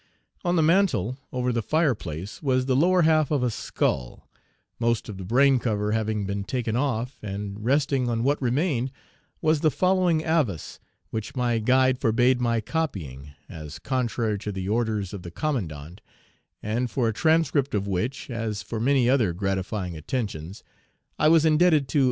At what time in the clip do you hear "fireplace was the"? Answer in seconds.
1.61-2.75